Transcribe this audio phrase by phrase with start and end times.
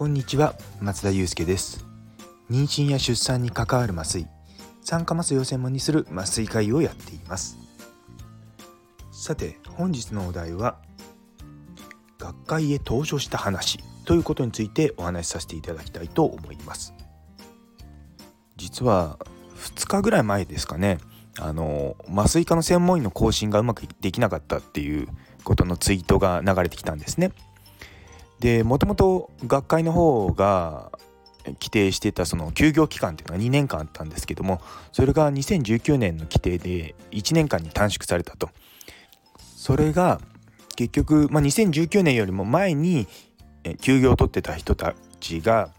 [0.00, 1.84] こんにちは松田祐介です。
[2.50, 4.26] 妊娠や出産に関わる麻酔
[4.80, 7.58] 酸化麻酔を専門にする麻酔科医をやっています。
[9.12, 10.78] さて本日のお題は
[12.18, 16.94] 学会へ登場した話ということについてお話しさせていただきたいと思います。
[18.56, 19.18] 実は
[19.56, 20.96] 2日ぐらい前ですかね
[21.38, 25.08] あの麻酔科の専門医の更新がうまくできなかったっていう
[25.44, 27.32] ことのツイートが流れてきたんですね。
[28.40, 30.90] でもともと学会の方が
[31.44, 34.60] 規定してたその休業期間っていうのが2年間あったんですけども
[34.92, 38.50] それが2019年の規定で1年間に短縮されたと。
[39.56, 40.20] それが
[40.74, 43.06] 結局、まあ、2019年よりも前に
[43.82, 45.70] 休業を取ってた人たちが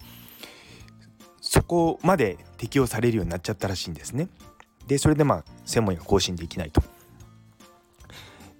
[1.41, 4.29] そこまで適用されるようになっちゃったらしいんですね。
[4.85, 6.83] でそれでまあ専門医が更新できないと。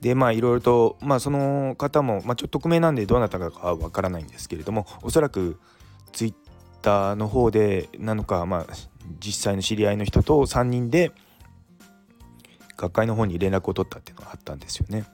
[0.02, 5.60] でまあいろいろと、まあ、その方も、まあ、ちょっと匿名なんでどうなったかはわからないんですけれどもおそらく
[6.12, 6.34] ツイッ
[6.82, 8.74] ターの方でなのか、まあ、
[9.20, 11.12] 実際の知り合いの人と3人で
[12.78, 15.06] 学会の方に連絡を取ったっていうのがあったんですよね。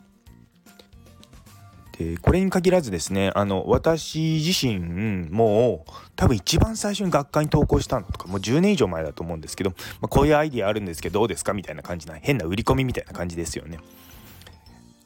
[1.98, 13.80] でこれに限らずですねあの私自身もう多分一番最初に学会に投稿したのとかもう10年以上前だと思うんですけど、まあ、こういうアイディアあるんですけどどうですかみたいな感じな変な売り込みみたいな感じですよね。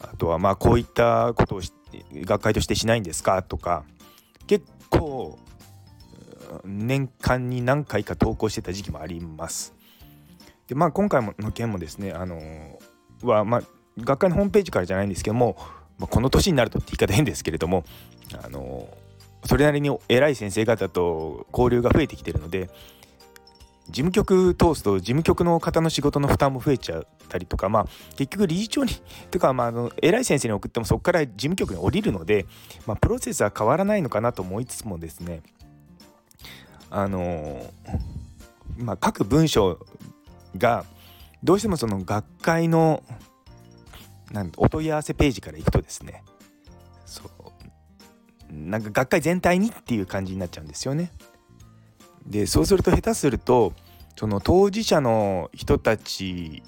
[0.01, 1.61] あとはまあこういったことを
[2.13, 3.43] 学会としてしないんですか？
[3.43, 3.83] とか
[4.47, 5.37] 結構
[6.65, 9.73] 年間に何回か投稿してた時期もあります。
[10.67, 12.79] でまあ今回の件もですねあの
[13.23, 13.61] はまあ
[13.99, 15.57] 学会のホームページからじゃないんですけども
[15.99, 17.83] まあ、この年になるとって言い方変ですけれども
[18.43, 18.89] あの
[19.45, 22.71] それなりに偉い先生方と交流が増えてきてるので
[23.91, 28.91] 事務局通すと事務局の方の仕事の負担も増えちゃったりとかまあ結局理事長に
[29.29, 32.45] とかまああの偉い先生に送ってもそこから事務局に降りるので、
[32.87, 35.41] まあ、プロセスは変わらないのかなと思いつつもですね
[36.89, 37.65] あの
[38.77, 39.79] まあ各文章
[40.57, 40.85] が
[41.43, 43.03] どうしてもその学会の
[44.31, 46.23] なんお問い合わせページから行くとですね
[47.05, 47.31] そう
[48.53, 51.11] なんか学会全体にっていう感じになっちゃうんですよね。
[52.25, 53.73] でそうすると下手すると
[54.21, 56.61] その当事者の人たち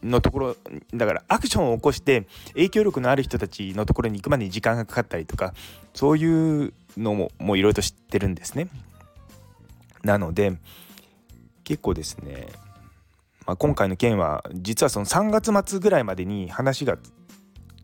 [0.00, 0.56] のところ
[0.94, 5.52] だからアクションを起こして影響力のある人たちのところに行くまでに時間がかかったりとか
[5.92, 8.68] そういうのももういろいろと知ってるんですね。
[10.04, 10.52] なので
[11.64, 12.46] 結構ですね
[13.44, 16.96] まあ、今回の件は実はその3月末ぐらいまでに話が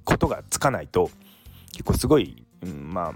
[0.05, 1.11] ことがつかないと
[1.73, 3.15] 結構すごい、うん、まあ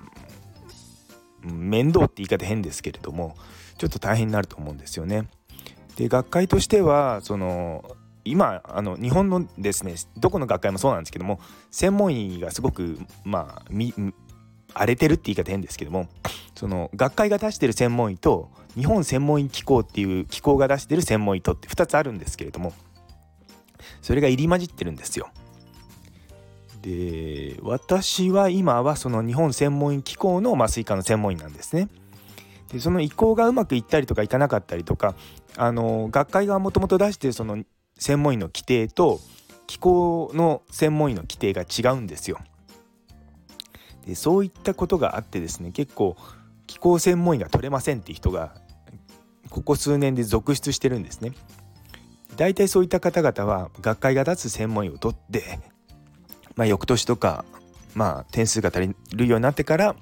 [1.44, 3.37] 面倒って言い方変ですけれども
[3.78, 5.28] ちょっと大変になると思うんですよね。
[5.97, 7.84] で学会としてはその
[8.25, 11.41] 今あの日本のですねどこの学会もそうなんですけども
[11.71, 13.73] 専門医がすごくまあ
[14.75, 16.09] 荒れてるって言い方変ですけども
[16.55, 22.72] その学会が出してる専門医と日本専門医機構っていう機構が出してる専門医とって2つあるんですけれども
[24.03, 25.31] それが入り混じってるんですよ。
[26.83, 31.89] で私は今はその日本専門医機構の麻酔科の専門医なんですね。
[32.72, 35.15] でその移行がうまくいったりとかいかなかったりとか
[35.56, 37.65] あの学会がもともと出してるその
[37.99, 39.21] 専門医の規定と
[39.66, 42.38] 機構の専門医の規定が違うんですよ。
[44.06, 46.16] でそういったことがあってですね結構
[46.66, 48.55] 気候専門医が取れませんっていう人が
[49.50, 51.33] ここ数年で続出してるんですね。
[52.37, 55.59] 大体そういった方々は学会が出す専門医を取って、
[56.56, 57.44] まあ、翌年とか、
[57.94, 59.97] まあ、点数が足りるようになってから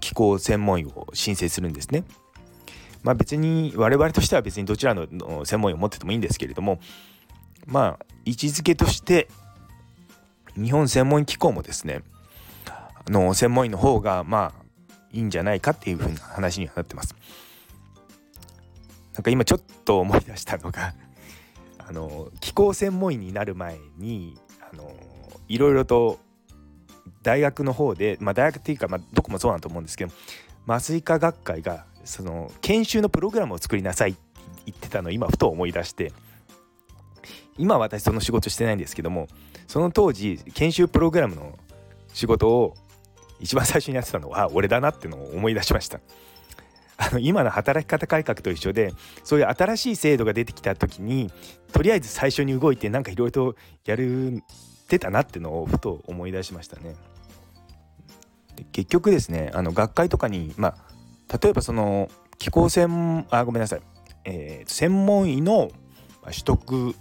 [0.00, 2.04] 気候専門医を申請するんですね。
[3.02, 5.06] まあ別に我々としては別にどちらの
[5.44, 6.80] 専門医を持っててもいいんですけれども
[7.66, 9.28] まあ位置づけとして
[10.56, 12.02] 日本専門機構もですね
[12.66, 14.60] あの専門医の方がまあ
[15.12, 17.14] いいんじゃないかっていうふうな話にはなってます。
[19.14, 20.94] なんか今ちょっと思い出したのが
[21.78, 24.38] あの気候専門医になる前に
[24.72, 24.94] あの
[25.48, 26.18] いろいろと
[27.22, 30.12] 大学の方で、まあ、大学っていうか、まあ、どこもそうなんと思うんですけど
[30.66, 34.20] 麻酔科学会がその研修のプログラムを作りなさいって
[34.66, 36.12] 言ってたのを今ふと思い出して
[37.58, 39.28] 今私その仕事してないんですけども
[39.66, 41.58] その当時研修プログラムの
[42.12, 42.74] 仕事を
[43.38, 46.00] 一番最初にやってたのは俺だなってのを思い出しました。
[47.02, 48.92] あの今の働き方改革と一緒で
[49.24, 51.32] そういう新しい制度が出てきた時に
[51.72, 53.56] とりあえず最初に動いてなんかいろいろと
[53.86, 54.42] やる
[54.86, 56.96] てたなってのをふと思い出しましたね。
[58.72, 60.89] 結局ですねあの学会とかにまあ
[61.42, 63.82] 例えばその気候専あごめんなさい、
[64.24, 65.70] えー、専門医の
[66.24, 66.94] 取得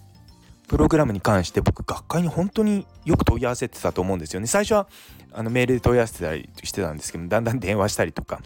[0.67, 4.87] プログラムに関して僕学会に本当によく問い合わせてたと思うんですよね最初は
[5.31, 8.41] あのメールで問い合わせてたりしてたんですけどだんだん電話したりとか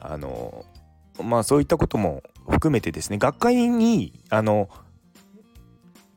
[0.00, 0.66] あの
[1.22, 4.68] まあそういったことも含めてですね学会にあの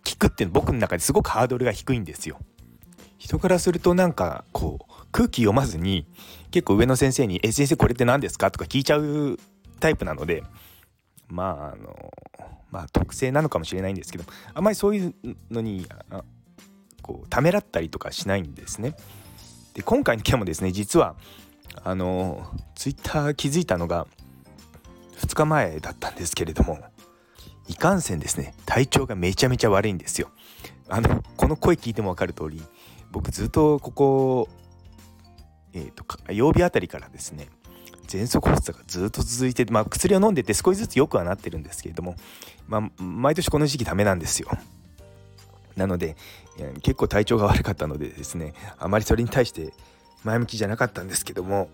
[0.03, 2.39] 聞くっていうの僕の中ですごくハードルが低いんですよ。
[3.17, 6.05] 人からするとなんかこう空気読まずに
[6.51, 9.37] 結構上の先生に「え先生これって何ですか?」とか聞いちゃう
[9.79, 10.43] タイプなので
[11.27, 12.11] まああの
[12.71, 15.15] まあ特性なのかもしれないんですけどあまりそういう
[15.49, 15.87] のに
[17.01, 18.95] こうためらったりとかしないんですね。
[19.73, 21.15] で今回の件もですね実は
[21.83, 24.07] あのツイッター気づいたのが
[25.17, 26.79] 2日前だったんですけれども
[27.67, 30.29] いかんせんですね体調がめちゃめちゃ悪いんですよ。
[30.87, 32.61] あのこの声聞いても分かる通り
[33.11, 34.49] 僕ずっとここ、
[35.73, 37.47] えーと、曜日あたりからですね
[38.07, 42.15] 喘息発作がずっと続いて、まあ、薬を飲んでて少しずつ良くはなってるんですけれども、
[42.67, 44.49] まあ、毎年この時期ダメなんですよ。
[45.75, 46.17] なので
[46.81, 49.71] 結構体調が悪かったのでですねあまりそれに対して
[50.23, 51.69] 前向きじゃなかったんですけども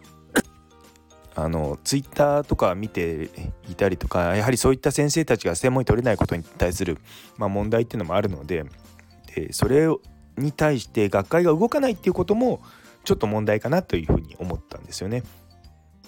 [1.33, 3.29] あのツイッターとか見て
[3.67, 6.99] いたりとかやはりそういった先生たちが専門に取れないことに対する、
[7.37, 8.65] まあ、問題っていうのもあるので
[9.35, 9.87] でそれ
[10.37, 12.61] に対して学会が動かないっていうことも
[13.05, 15.23] ちょっと問題かなというふうに思ったんですよね。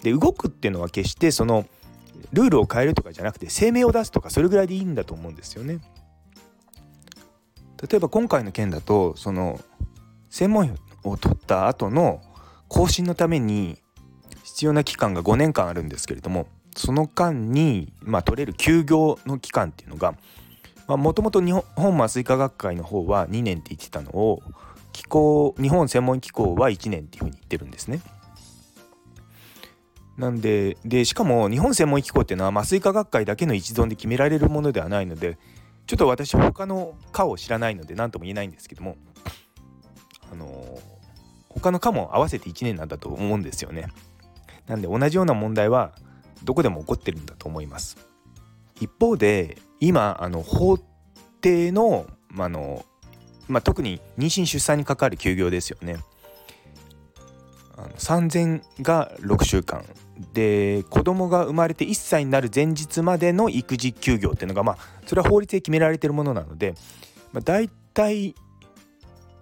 [0.04, 1.66] で動くっていうのは決してその
[2.34, 5.80] ルールを変えるとかじゃなくて声明を出すとかそれぐらいでいいんだと思うんですよね。
[7.90, 9.60] 例えば今回の件だとその
[10.30, 12.22] 専門を取った後の
[12.68, 13.78] 更新のために
[14.44, 20.16] 必要な期間が5年間あるんですけれどもその間に、まあ、取れる休業の期間っていうのが
[20.88, 24.42] もともと日本麻酔科学会の方は2年って言ってたのを
[24.98, 28.02] 機構日本専門機構は1年っていうふうに言ってるんですね。
[30.18, 35.38] なんででしかも日本専門機構っていうのは麻酔科学会だけの一存で決められるものではないので
[35.86, 38.98] ちょっと私他の科を知らないので何とも言えないんですけども
[40.32, 40.80] あの
[41.50, 43.90] 他の科も合わせて1年なんだと思うんですよね。
[44.66, 45.94] なんで同じような問題は
[46.44, 47.98] どこでも起こってるんだと思います。
[48.82, 50.80] 一方で今あの法
[51.42, 52.84] 定の,、まあの
[53.48, 55.98] まあ、特に妊娠出産に関わる休業ですよね。
[57.78, 59.86] あの産前が6週間
[60.34, 66.74] で子供が生まれて1歳になる前日までの育児休業っていうのがまあそれは法律で決められてるものなので、
[67.34, 68.34] まあ、大体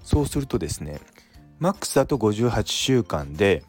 [0.03, 0.99] そうするとですね
[1.59, 3.63] マックスだと58週間で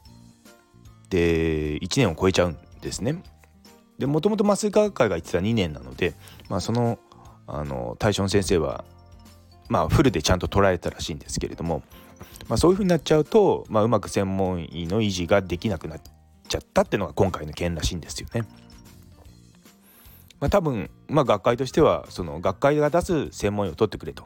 [1.10, 3.22] で1年を超えちゃうんですね。
[3.98, 6.14] でもともと麻酔科学会が言ってた2年なので、
[6.48, 6.98] まあ、その
[7.46, 8.84] あの対象の先生は、
[9.68, 11.82] まあ、フルでちゃんと捉えたらしいんですけれども、
[12.48, 16.00] まあ、そういうふうになっちゃうと、まあ、うまく専門医の維持ができなくなっ
[16.48, 18.46] ちゃったっていうのが今回の件らしいんですよね。
[20.38, 24.24] まあ、多分、まあ、学会としてはその学会が出す専門医を取ってくれと。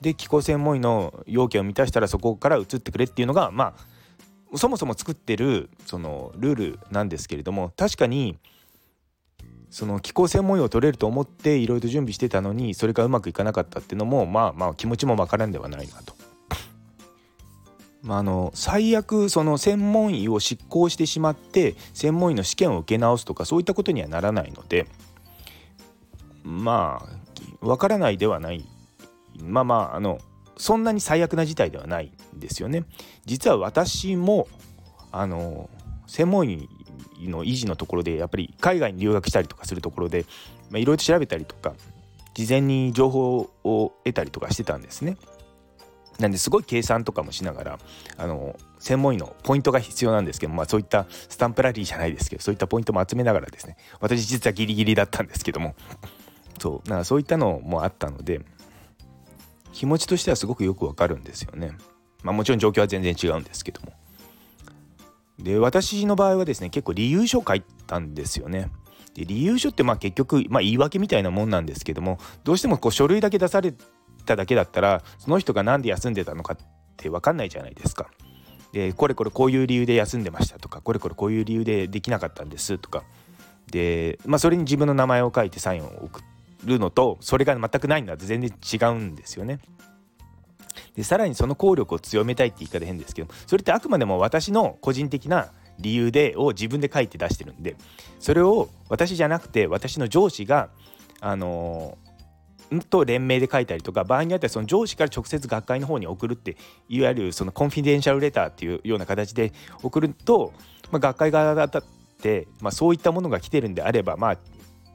[0.00, 3.74] で気候専門医の要件を満たしたらそこから移ってくれっていうのがま
[4.52, 8.38] あそもそも作ってるそのルールなんですけれども確かに
[9.70, 16.14] その気候専門医を取れると思っていろいろ準備してたのにそれがうまくいかなかったっていうのもまあまあ気持ちも分からんではないなと。
[18.02, 24.86] まあ、あの最悪その専門医を執行してしまって専門医の試験を受け直すとかそういったことにはならないので
[26.42, 27.06] ま
[27.62, 28.64] あ分からないではない
[29.42, 30.18] まあまああの
[30.56, 32.84] そんなに最悪な事態ではないんですよね。
[33.24, 34.46] 実は私も
[35.12, 35.70] あの
[36.06, 36.68] 専門医
[37.28, 40.26] の維持のところでやっぱり海外に留学したりとかするところで
[40.72, 41.74] いろいろ調べたりとか
[42.34, 45.16] 事前に情報を得たりとかしてたんですね。
[46.18, 47.78] なんですごい計算とかもしながら
[48.18, 55.74] あの専門医のポイントが必要なんですけど、まあ、そういったスタンプラリーじゃないですけどそういったポイントも集めながらですね私実はギリギリだったんですけども
[56.58, 58.42] そうなんかそういったのもあったので
[59.72, 61.72] 気持ちとしてはすごくよくわかるんですよね。
[62.22, 63.92] まあ、もちろん状況は全然違うんですけども。
[65.42, 68.70] で私の場合はですね結構理由書書いたんですよね。
[69.14, 73.74] で理由書ってまあ結局、まあ、言い訳みたいなもんなんですけどもどうしてもこう書類だけ出され
[74.24, 76.56] ただけだったらその人が何で休んでたのかっ
[76.96, 78.10] て分かんないじゃないですか。
[78.72, 83.02] でこれこれこういう理由で休んでましたとかこれこれこういう理由でできなかったんですとか
[83.70, 86.20] で、まあ、それに自分の名前を書いてサインを送
[86.64, 89.58] るのとそれが全くないのは全然違うんですよね。
[90.96, 97.76] でさらにその効力を強めたいって言い方変ですけどそれってあくまでも私の個人的な理由でを自分で書いて出してるんで
[98.18, 100.68] それを私じゃなくて私の上司が
[101.20, 106.56] あのー、と連名で書いたりとか場合によってはその上司から直接学会の方に送るって
[106.88, 110.52] いわゆるそのコンフィデンシャルレターっていうような形で送ると、
[110.90, 111.84] まあ、学会側だっ
[112.20, 114.38] て、まあ、そういったものが来てるんであればまあ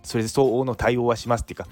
[0.03, 1.67] それで相応の対応はしますっていうか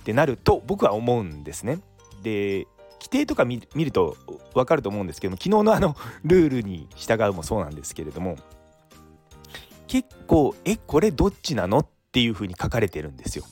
[0.00, 1.78] ってなると僕は思うんですね。
[2.22, 2.66] で
[3.02, 4.16] 規定とか見ると
[4.54, 8.36] 分かると思うんですけども昨日のあの ルールに従うもそうなんですけれども
[10.32, 13.44] こう「えこれどっちなの?」っていうふうに書かれてるんですよ。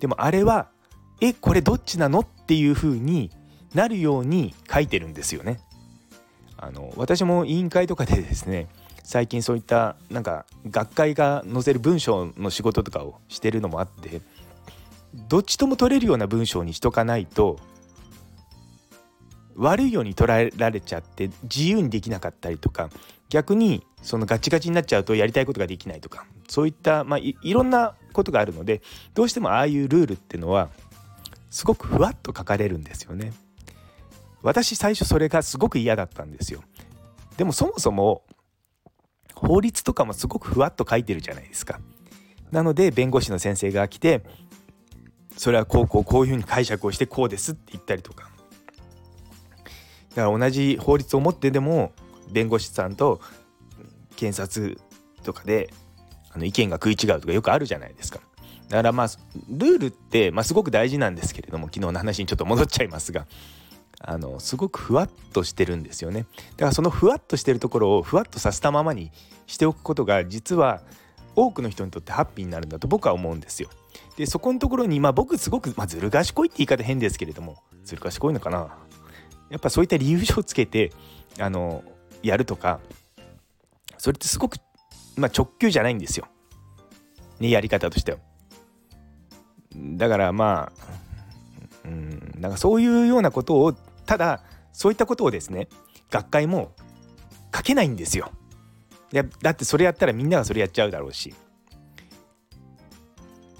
[0.00, 0.68] でもあれは
[1.20, 3.30] 「えこれどっちなの?」っていうふうに
[3.74, 5.60] なるように書いてるんですよね。
[6.56, 8.68] あの私も委員会とかでですね
[9.02, 14.22] 最近そういったなんか学会が載せる文章の仕事とかをしてるのもあって
[15.28, 17.58] どっちとも取れるような文章にしとかないと
[19.56, 22.90] 悪いように捉えられちゃって自由にできなかったりとか
[23.28, 28.82] 逆にそのガチガチになっちゃうとやりたいことができないとかそういった、まあ、いろんなことがあるので
[29.14, 30.68] どうしてもああいうルールっていうのは
[31.50, 33.32] すごくふわっと書かれるんですよね。
[34.42, 36.62] 私最初それがすごく嫌だったんですよ。
[37.36, 38.22] でもそもそも
[39.34, 41.80] 法律とかもすごくふわっと書いてるじゃないですか。
[42.50, 44.22] なので弁護士の先生が来て
[45.36, 48.31] それはこうこうこういうふうに解釈をしてこうですって言ったりとか
[50.14, 51.92] だから同じ法律を持ってでも
[52.30, 53.20] 弁護士さんと
[54.16, 54.78] 検察
[55.22, 55.72] とかで
[56.30, 58.20] あの意見が食い違うとかよくあるじゃないですか。
[58.68, 59.06] だからまあ
[59.50, 63.26] ルールって、まあ、すごく大事なんですけれども昨日の話にちょっと戻っちゃいますが
[64.00, 66.26] あのすごくふわっとしてるんですよね。
[66.52, 69.12] だからそのふわっとしてるところをふわっとさせたままに
[69.46, 70.80] しておくことが実は
[71.36, 73.68] 多くの人にとってハッピーになるんだと僕は思うんですよ。
[74.16, 78.76] でそこのところにまあ僕すごく、まあ、ずる賢いって言い方変ですけれどもずる賢いのかな？
[79.52, 80.92] やっぱそういった理由書をつけて
[81.38, 81.84] あの
[82.22, 82.80] やるとか
[83.98, 84.56] それってすごく、
[85.16, 86.26] まあ、直球じゃないんですよ。
[87.38, 88.18] ねやり方としては。
[89.76, 90.72] だからま
[91.84, 93.74] あうんなんかそういうようなことを
[94.06, 94.42] ただ
[94.72, 95.68] そういったことをですね
[96.10, 96.72] 学会も
[97.54, 98.32] 書けないんですよ。
[99.12, 101.34] いやだってそれやったらみんながそれやっちゃうだろうし。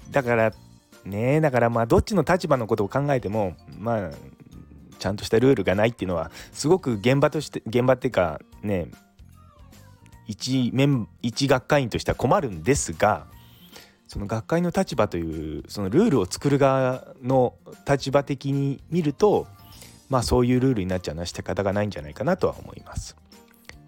[0.09, 0.53] だから
[1.05, 4.11] ねだからまあどっちの立場のことを考えてもまあ
[5.03, 8.87] ちゃんとしたルールがないっていうのはすごく現場として現場っていうかね
[10.27, 13.27] 一面一学会員としては困るんですが
[14.07, 17.55] その学会の立場というそのルールを作る側の
[17.85, 19.45] 立場的に見ると
[20.07, 23.17] まあそういうルールになっちゃうのは仕方がないんじゃないかなとは思います。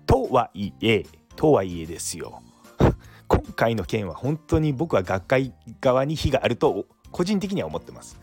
[0.05, 1.05] とはいえ
[1.37, 2.41] とはいえですよ
[3.27, 8.19] 今回の件は本当に僕は学会側に非があると個人的には思ってます。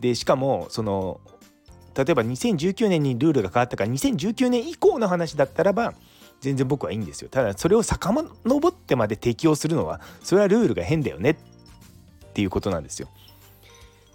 [0.00, 1.20] でしかもその
[1.94, 5.94] 例えば2019年にルールが変わったから2019年以降の話だったらば
[6.40, 7.28] 全然僕はいいんですよ。
[7.28, 11.36] ただそれを遡ってまで適用するのはそれはルールが変だよねっ
[12.34, 13.08] ていうことなんですよ。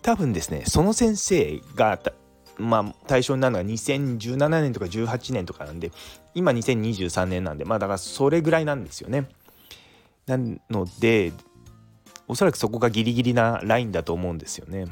[0.02, 2.00] 多分ですねその先生が
[2.58, 5.92] まあ対象になるのは2017年とか18年とかなんで
[6.34, 9.28] 今2023年なんでまあだからそれぐらいなんですよね。
[10.26, 11.32] なので
[12.28, 14.88] おそらくそこがギリギリなラインだと思うんですよね。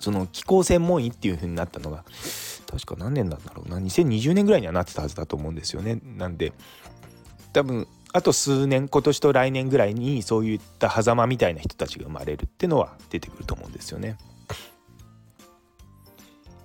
[0.00, 2.04] その気候専門医っていう風になったのが
[2.70, 6.00] 確か何年なんだろうな2020年ぐらいにはなってたはずだと思うんですよね。
[6.16, 6.52] なんで
[7.52, 14.16] 多分あと数年今年と来年ぐらいにそういった狭間みたいな人たちが生まれるってのは出てくると思うんですよね。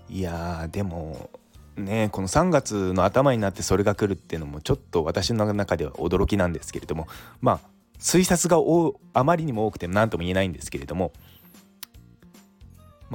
[0.10, 1.30] いやでも
[1.76, 7.08] ねこの3月の頭になってそれが来るっていうのもちょっと私の中では驚きなんですけれども
[7.42, 7.60] まあ
[8.00, 8.62] 推察が
[9.14, 11.12] あまりにも多くて何とも言えないんですけれども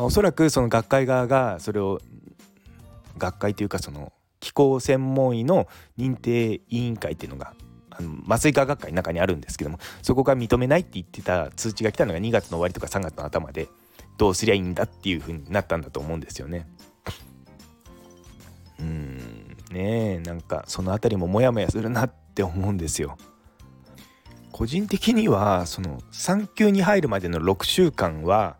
[0.01, 2.01] まあ、おそらくその学会側がそれを
[3.19, 7.53] 学会というかその気候専門医の認定委員会っていうのが
[7.91, 13.69] あの麻酔科学会の中にあるんですけどもそこが認めないって言ってた通知が来たのが2月の終わりとか3月の頭で
[14.17, 16.67] どうすりゃいいんだっていう風になったんだと思うんですよね。
[18.81, 19.19] うん
[19.71, 23.19] ねえなんかその辺りもモヤモヤするなって思うんですよ。
[24.51, 28.57] 個人的にはその産休に入るまでの6週間は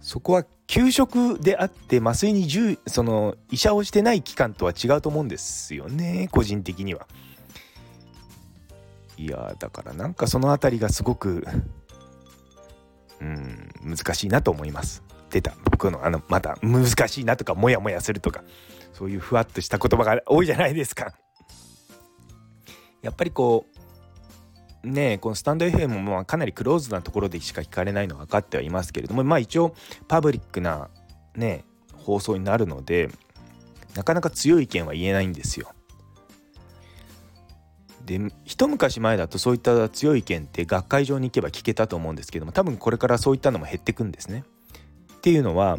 [0.00, 2.48] そこは給食であって麻酔に
[2.86, 7.06] その医者をしてない期間とは違うと思うんですよね個人的には。
[9.16, 11.46] いやだからなんかその辺りがすごく
[13.20, 15.02] うん難しいなと思います。
[15.28, 18.42] 出た僕のあのまた難しいなとかモヤモヤするとか
[18.92, 21.12] そういうふわっとした言葉が多いじゃないですか。
[23.02, 23.69] やっぱりこう
[24.84, 29.74] ねこのスタンド FM もかなりクローズなところでしか聞かれないのは分かってはいますけれどもまあ一応
[30.08, 30.88] パブリックな
[31.36, 33.10] ね放送になるので
[33.94, 35.72] なかなか強い意見は言えないんですよ。
[38.04, 44.44] で一昔前だとそういった強い意見って学会場に行けば聞けたと思うんですけども多分これからそういったのも減ってくんですね。
[45.14, 45.78] っていうのは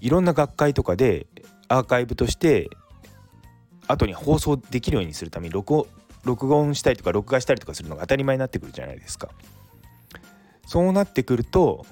[0.00, 1.26] いろんな学会とかで
[1.68, 2.68] アーカイブとして
[3.86, 5.86] 後に放送できるようにするために録
[6.24, 9.28] 録音したりとか録画したりとかするのが当たり前になってくるじゃないですか。
[10.66, 11.84] そうなってくると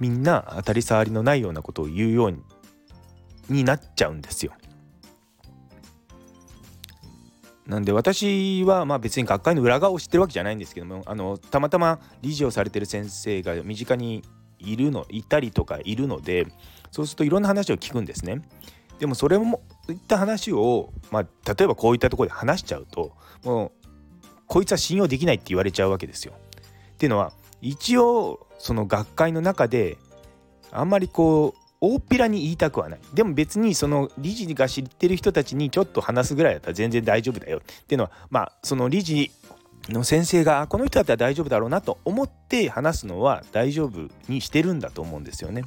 [0.00, 2.42] みんな当たり障りのないようなことを言うように
[3.48, 4.52] になっちゃうんですよ。
[7.66, 14.22] なんで私はまあ別に学会の裏側を知ってるわけじゃないんですけどもあのたまたま理事をされてる先生が身近に
[14.58, 16.46] いるのいたりとかいるので
[16.90, 18.42] そうするといろんな話を聞くんですね。
[18.98, 23.12] でもそれもいった話を、まあ、例えばこういったところで話しちゃうと
[23.44, 23.72] もう
[24.46, 26.34] こいつは信用できないって言われちゃうわけですよ。
[26.92, 29.96] っていうのは一応その学会の中で
[30.70, 39.30] あんまりこう大っぴらに言いたくはないでも別にその理事が知ってる人たちにちょっと話すぐらいだったら全然大丈夫だよっていうのはまあその理事
[39.88, 45.64] の先生がこの人だったら大丈夫だろうなと思って話すのは大丈夫にしてるんだと思うんですよね。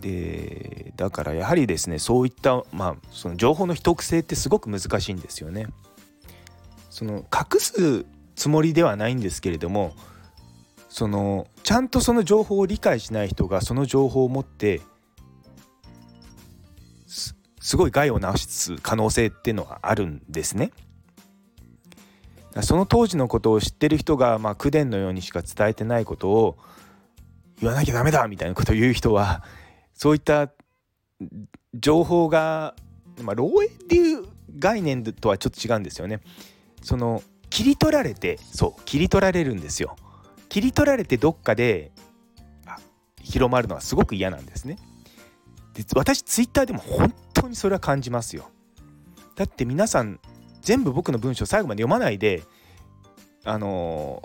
[0.00, 5.66] でだからやはりですねそういったまあその情報の秘匿性ってすごく難しいんですよね。
[6.90, 9.94] その隠すつもりではないんですけれども
[10.88, 14.80] そのちゃんとその情報を理解しない人がその情報を持って
[17.60, 20.72] すごい害を治す可能性っていうのはあるんですね。
[22.62, 26.56] その当時のことを知ってる人が、まあ、口伝のようにしか伝えてないことを
[27.60, 29.44] 言わなきゃダメだみたいなことを言う人は
[29.98, 30.52] そういった
[31.74, 32.76] 情報が、
[33.20, 34.24] まあ、漏洩っていう
[34.56, 36.20] 概念とはちょっと違うんですよね。
[36.82, 39.96] その切り取られてそう切り取られるんですよ。
[40.48, 41.90] 切り取られてどっかで
[43.24, 44.78] 広まるのはすごく嫌なんですね。
[45.74, 48.48] で私ツイッターでも本当にそれは感じますよ。
[49.34, 50.20] だって皆さん
[50.62, 52.44] 全部僕の文章最後まで読まないで
[53.44, 54.22] あの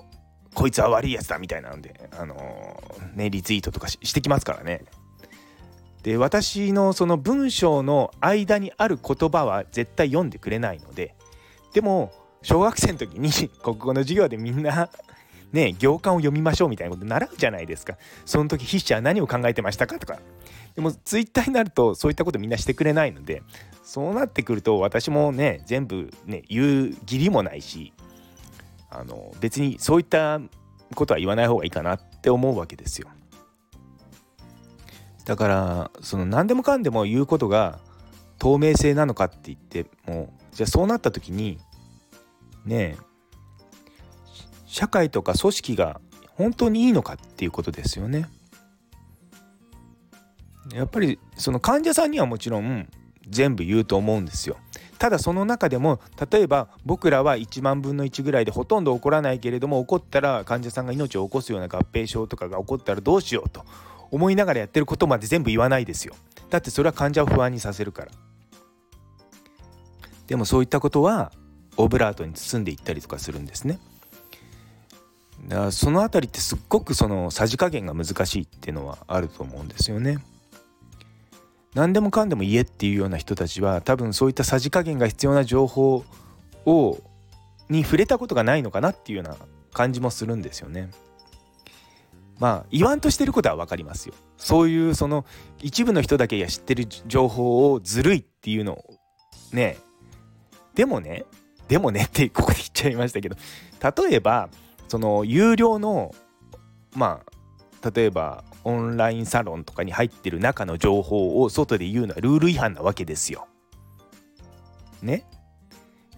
[0.52, 4.86] ー、こいつは悪いやつだみたいなんであのー、ねリツイートとかしてきますからね。
[6.04, 11.16] で私のその文章の間にある言葉は絶対読んでくれないので
[11.74, 13.32] でも小学生の時に
[13.64, 14.90] 国語の授業でみんな
[15.54, 17.98] ね行間を読みましょうみたいなこと習うじゃないですか。
[18.26, 20.20] その時筆者は何を考えてましたかとか。
[20.76, 23.44] でもツイッターになるとそういったことみんなしてくれないので
[23.84, 27.94] そうなってくると私もね全部ね言う義理もないし
[28.90, 30.42] あの別にそういった
[30.96, 33.08] ことは言わない方がいいかなって思うわけですよ。
[35.26, 37.80] だからその何でもかんでも言うことが
[38.40, 41.60] 透明性なのかって言ってもじゃあそうなった時に
[42.66, 43.14] ねえ
[44.66, 48.28] 社会とか組織が本当にいいのかっていうことですよね。
[50.74, 52.88] やっぱりその患者さんにはもちろん
[53.30, 54.58] 全部言うと思うんですよ。
[54.98, 56.00] ただその中でも
[56.32, 63.66] 例えば僕らは1万分の1ぐらいでほとんど起こらないけれども起こったら患者さんが命を起こすような合併症とかが起こったらどうしようと
[64.14, 66.14] 思いながらやってることまで全部言わないですよ。
[66.52, 68.12] だってそれは患者を不安にさせるから。
[70.28, 71.32] でもそういったことは
[71.78, 73.80] オブラートに包んでいったりとかするんですね。
[75.48, 80.24] だからその辺りってすっごくそのさじ加減が難しいっていうのはあると思うんですよね。
[81.74, 86.06] 何でもかんでも言えっていうような人たちは多分そういったさじ加減が必要な情報
[86.68, 87.00] を
[87.68, 89.38] に触れたことがないのかなっていうような
[89.74, 90.92] 感じもするんですよね。
[92.44, 94.14] まあ言わんとしてることは分かりますよ。
[94.36, 95.24] そういうその
[95.62, 98.84] 一部の人だけが知ってる情報をずるいっていうのを
[99.54, 99.78] ね
[100.76, 101.24] でもね
[101.70, 103.38] でもねってここで言っちゃいましたけど
[104.06, 104.50] 例えば
[104.90, 106.14] その有料の
[106.94, 107.22] ま
[107.82, 113.48] あ例えばオンラインサロンとかに入ってる中の情報を外で言うのはルール違反なわけですよ。
[115.02, 115.24] ね？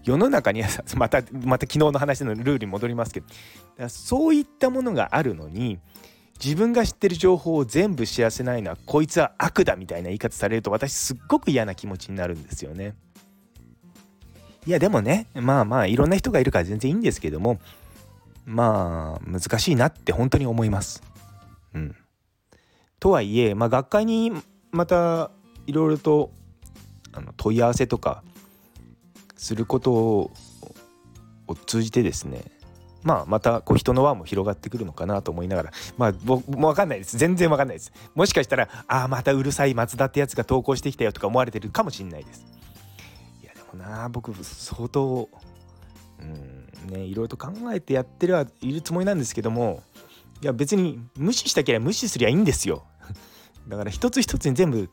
[0.02, 5.78] 世の中には またまた昨日の話のルールに戻りますけどそういったものがあるのに
[6.42, 12.94] 自分が知ってる情報を全部知らせないのはこいつは悪だみたいな言い方されると私すっごく嫌な気持ちになるんですよね。
[14.66, 17.60] いやでもねまあまあいろんな人がいるから全然いいんですけども
[18.44, 21.02] まあ難しいなって本当に思います。
[21.74, 21.96] うん、
[22.98, 24.32] とはいえ、まあ、学会に
[24.72, 25.30] また
[25.66, 26.32] いろいろと
[27.12, 28.22] あの問い合わせとか
[29.36, 30.30] することを
[31.66, 32.44] 通じてですね
[33.06, 35.70] まあまたこう人の輪も広がってくるのかなと思いながら。
[35.96, 37.16] まあ僕も分かんないです。
[37.16, 37.92] 全然分かんないです。
[38.16, 42.44] もしかしたらああまたうるさい松田ってやつが投稿してきたよとか思われてるかもしんないです。
[43.40, 45.28] いやでもな僕相当
[46.18, 49.84] うんねいろいろと考えてやってるはいるつもりなんですけども
[50.42, 52.82] いや別に無視したければ無視すりゃいいんですよ。
[53.68, 54.90] だから一つ一つに全部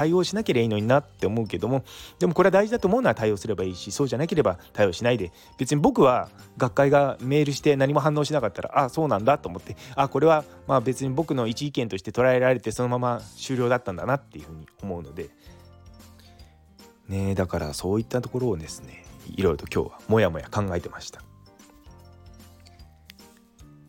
[0.00, 1.84] 対応しなければいいのになって思うけども
[2.18, 15.28] でもこれは大事だと思うのは対応すればいいしそうじゃなければ対応しないで別に僕は学会がメールして何も反応しなかったらあそうなんだと思ってあこれはまあ別に僕の一意見として捉えられてそのまま終了だったんだなっていうふうに思うので
[17.06, 19.04] ねだからそういったところをですね
[19.36, 21.20] いろいろと今日はもやもや考えてました。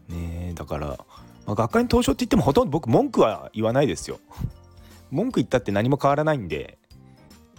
[0.09, 0.99] ねだから、
[1.45, 4.19] ま、学会に投書って言ってもほとんど僕文句は言わないですよ。
[5.11, 6.77] 文句言ったって何も変わらないんで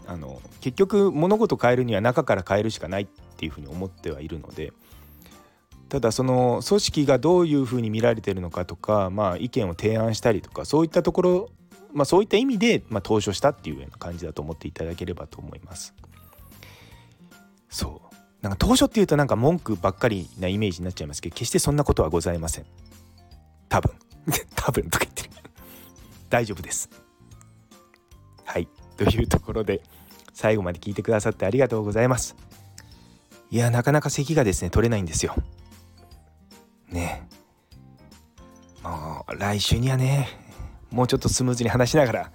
[0.06, 4.72] あの結局物事変えるには中から変えるしかないっていうふうに思ってはいるので
[5.88, 11.50] ただその組織がどういうふうに見られてるのかとか、まあ、意見を提案したりとかそういったところ、
[11.92, 15.94] まあ、そういった意味で、まあ、投書したっていうような感じだと思っていただければと思います。
[17.68, 18.14] そう。
[18.40, 22.66] なんか当初っていうとなんか文句ばっかりなイメージになっちゃいますけど決してそんなことはございません。
[23.68, 23.92] 多分。
[24.56, 25.30] 多分とか言ってる。
[26.30, 27.01] 大丈夫です。
[28.52, 28.68] はい。
[28.98, 29.80] というところで
[30.34, 32.36] 最後まで聞いてくださってありがとうございます。
[33.50, 35.34] いやなかなか咳がですね取れないんですよ。
[36.90, 37.26] ね。
[38.82, 40.28] もう来週にはね
[40.90, 42.32] もうちょっとスムーズに話しながら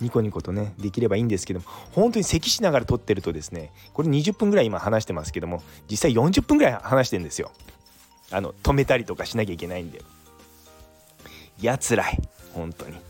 [0.00, 7.52] ニコニコとねできればいいんですけども本当に咳しながら撮ってるとですねこれ20分ぐらい今話してますけども実際40分ぐらい話してんですよ。
[8.30, 10.00] あの止めたりとかしなきゃいけないんで。
[11.60, 12.18] やつらい
[12.54, 13.09] 本当に。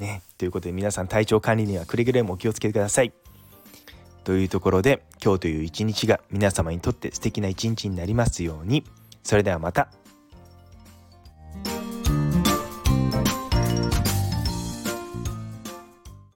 [0.00, 3.12] ねということで皆さん体調管理にはくれぐれもお気をつけください。
[4.24, 8.84] というところで今日という一日が皆様にとって素敵な一日になりますように。
[9.22, 9.88] それではまた。